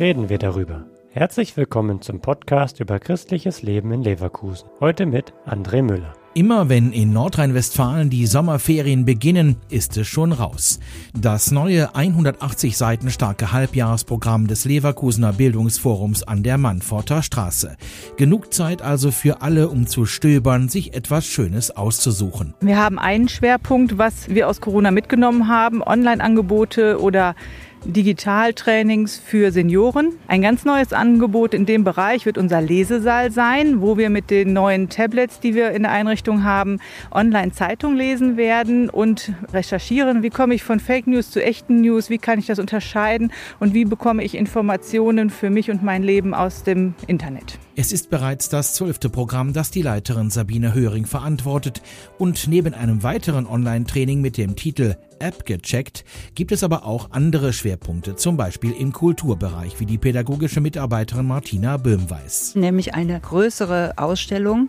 reden 0.00 0.28
wir 0.28 0.38
darüber. 0.38 0.86
Herzlich 1.10 1.56
willkommen 1.56 2.02
zum 2.02 2.20
Podcast 2.20 2.80
über 2.80 2.98
christliches 2.98 3.62
Leben 3.62 3.92
in 3.92 4.02
Leverkusen. 4.02 4.68
Heute 4.80 5.06
mit 5.06 5.32
André 5.46 5.82
Müller. 5.82 6.14
Immer 6.36 6.68
wenn 6.68 6.90
in 6.90 7.12
Nordrhein-Westfalen 7.12 8.10
die 8.10 8.26
Sommerferien 8.26 9.04
beginnen, 9.04 9.54
ist 9.68 9.96
es 9.96 10.08
schon 10.08 10.32
raus. 10.32 10.80
Das 11.16 11.52
neue 11.52 11.94
180 11.94 12.76
Seiten 12.76 13.10
starke 13.10 13.52
Halbjahresprogramm 13.52 14.48
des 14.48 14.64
Leverkusener 14.64 15.32
Bildungsforums 15.32 16.24
an 16.24 16.42
der 16.42 16.58
Mannforter 16.58 17.22
Straße. 17.22 17.76
Genug 18.16 18.52
Zeit 18.52 18.82
also 18.82 19.12
für 19.12 19.42
alle, 19.42 19.68
um 19.68 19.86
zu 19.86 20.06
stöbern, 20.06 20.68
sich 20.68 20.94
etwas 20.94 21.24
Schönes 21.24 21.70
auszusuchen. 21.70 22.54
Wir 22.60 22.78
haben 22.78 22.98
einen 22.98 23.28
Schwerpunkt, 23.28 23.96
was 23.96 24.28
wir 24.28 24.48
aus 24.48 24.60
Corona 24.60 24.90
mitgenommen 24.90 25.46
haben, 25.46 25.84
Online-Angebote 25.84 27.00
oder 27.00 27.36
Digitaltrainings 27.84 29.18
für 29.18 29.52
Senioren. 29.52 30.14
Ein 30.26 30.42
ganz 30.42 30.64
neues 30.64 30.92
Angebot 30.92 31.54
in 31.54 31.66
dem 31.66 31.84
Bereich 31.84 32.26
wird 32.26 32.38
unser 32.38 32.60
Lesesaal 32.60 33.30
sein, 33.30 33.80
wo 33.80 33.98
wir 33.98 34.10
mit 34.10 34.30
den 34.30 34.52
neuen 34.52 34.88
Tablets, 34.88 35.40
die 35.40 35.54
wir 35.54 35.72
in 35.72 35.82
der 35.82 35.92
Einrichtung 35.92 36.44
haben, 36.44 36.78
Online-Zeitung 37.10 37.94
lesen 37.94 38.36
werden 38.36 38.88
und 38.88 39.32
recherchieren, 39.52 40.22
wie 40.22 40.30
komme 40.30 40.54
ich 40.54 40.62
von 40.62 40.80
Fake 40.80 41.06
News 41.06 41.30
zu 41.30 41.42
echten 41.42 41.80
News, 41.82 42.10
wie 42.10 42.18
kann 42.18 42.38
ich 42.38 42.46
das 42.46 42.58
unterscheiden 42.58 43.32
und 43.60 43.74
wie 43.74 43.84
bekomme 43.84 44.24
ich 44.24 44.34
Informationen 44.34 45.30
für 45.30 45.50
mich 45.50 45.70
und 45.70 45.82
mein 45.82 46.02
Leben 46.02 46.34
aus 46.34 46.62
dem 46.62 46.94
Internet. 47.06 47.58
Es 47.76 47.92
ist 47.92 48.08
bereits 48.08 48.48
das 48.48 48.74
zwölfte 48.74 49.10
Programm, 49.10 49.52
das 49.52 49.70
die 49.70 49.82
Leiterin 49.82 50.30
Sabine 50.30 50.74
Höring 50.74 51.06
verantwortet 51.06 51.82
und 52.18 52.46
neben 52.46 52.72
einem 52.72 53.02
weiteren 53.02 53.46
Online-Training 53.46 54.20
mit 54.20 54.38
dem 54.38 54.54
Titel 54.54 54.96
App 55.24 55.46
gecheckt 55.46 56.04
gibt 56.34 56.52
es 56.52 56.62
aber 56.62 56.84
auch 56.84 57.10
andere 57.10 57.52
Schwerpunkte, 57.52 58.14
zum 58.14 58.36
Beispiel 58.36 58.72
im 58.72 58.92
Kulturbereich, 58.92 59.80
wie 59.80 59.86
die 59.86 59.98
pädagogische 59.98 60.60
Mitarbeiterin 60.60 61.26
Martina 61.26 61.78
Böhm 61.78 62.10
weiß. 62.10 62.54
Nämlich 62.56 62.94
eine 62.94 63.18
größere 63.18 63.94
Ausstellung 63.96 64.68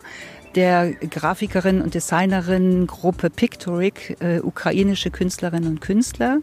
der 0.56 0.94
Grafikerin 0.94 1.81
und 1.81 1.94
Designerin 1.94 2.88
Gruppe 2.88 3.30
Pictoric, 3.30 4.16
äh, 4.22 4.39
ukrainische 4.39 5.11
Künstlerinnen 5.11 5.70
und 5.70 5.81
Künstler 5.81 6.39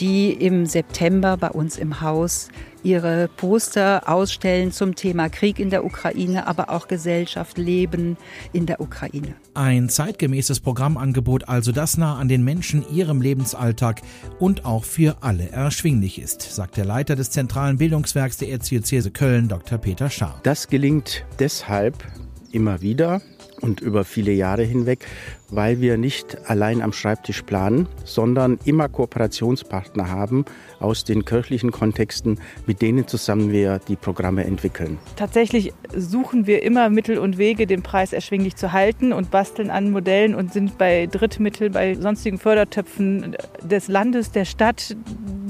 die 0.00 0.32
im 0.32 0.66
September 0.66 1.36
bei 1.36 1.50
uns 1.50 1.78
im 1.78 2.00
Haus 2.00 2.48
ihre 2.82 3.28
Poster 3.28 4.08
ausstellen 4.08 4.72
zum 4.72 4.94
Thema 4.94 5.28
Krieg 5.28 5.58
in 5.58 5.70
der 5.70 5.84
Ukraine, 5.84 6.46
aber 6.46 6.70
auch 6.70 6.88
Gesellschaft, 6.88 7.58
Leben 7.58 8.16
in 8.52 8.66
der 8.66 8.80
Ukraine. 8.80 9.34
Ein 9.54 9.88
zeitgemäßes 9.88 10.60
Programmangebot, 10.60 11.48
also 11.48 11.72
das 11.72 11.96
nah 11.96 12.16
an 12.16 12.28
den 12.28 12.42
Menschen, 12.42 12.84
ihrem 12.92 13.20
Lebensalltag 13.20 14.02
und 14.38 14.64
auch 14.64 14.84
für 14.84 15.18
alle 15.20 15.50
erschwinglich 15.50 16.20
ist, 16.20 16.42
sagt 16.42 16.76
der 16.76 16.84
Leiter 16.84 17.16
des 17.16 17.30
zentralen 17.30 17.78
Bildungswerks 17.78 18.38
der 18.38 18.48
Erzdiözese 18.48 19.10
Köln, 19.10 19.48
Dr. 19.48 19.78
Peter 19.78 20.10
Schaar. 20.10 20.40
Das 20.42 20.68
gelingt 20.68 21.24
deshalb 21.38 22.04
immer 22.50 22.80
wieder, 22.80 23.22
und 23.62 23.80
über 23.80 24.04
viele 24.04 24.32
Jahre 24.32 24.62
hinweg, 24.64 25.06
weil 25.48 25.80
wir 25.80 25.96
nicht 25.96 26.36
allein 26.48 26.82
am 26.82 26.92
Schreibtisch 26.92 27.42
planen, 27.42 27.86
sondern 28.04 28.58
immer 28.64 28.88
Kooperationspartner 28.88 30.10
haben 30.10 30.44
aus 30.80 31.04
den 31.04 31.24
kirchlichen 31.24 31.70
Kontexten, 31.70 32.40
mit 32.66 32.82
denen 32.82 33.06
zusammen 33.06 33.52
wir 33.52 33.78
die 33.88 33.96
Programme 33.96 34.44
entwickeln. 34.44 34.98
Tatsächlich 35.16 35.72
suchen 35.96 36.46
wir 36.46 36.62
immer 36.62 36.90
Mittel 36.90 37.18
und 37.18 37.38
Wege, 37.38 37.66
den 37.66 37.82
Preis 37.82 38.12
erschwinglich 38.12 38.56
zu 38.56 38.72
halten 38.72 39.12
und 39.12 39.30
basteln 39.30 39.70
an 39.70 39.90
Modellen 39.90 40.34
und 40.34 40.52
sind 40.52 40.76
bei 40.78 41.06
Drittmitteln, 41.06 41.72
bei 41.72 41.94
sonstigen 41.94 42.38
Fördertöpfen 42.38 43.36
des 43.62 43.88
Landes, 43.88 44.32
der 44.32 44.44
Stadt, 44.44 44.96